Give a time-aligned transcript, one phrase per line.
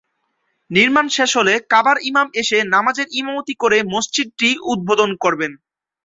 [0.71, 5.51] নির্মাণ শেষ হলে কাবার ইমাম এসে নামাযের ইমামতি করে মসজিদটি উদ্বোধন করবেন।